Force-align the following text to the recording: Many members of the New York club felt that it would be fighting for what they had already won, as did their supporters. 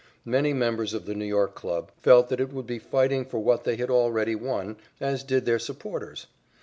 Many 0.25 0.51
members 0.51 0.95
of 0.95 1.05
the 1.05 1.13
New 1.13 1.25
York 1.27 1.53
club 1.53 1.91
felt 2.01 2.29
that 2.29 2.39
it 2.39 2.51
would 2.51 2.65
be 2.65 2.79
fighting 2.79 3.23
for 3.23 3.37
what 3.37 3.65
they 3.65 3.75
had 3.75 3.91
already 3.91 4.33
won, 4.33 4.77
as 4.99 5.23
did 5.23 5.45
their 5.45 5.59
supporters. 5.59 6.25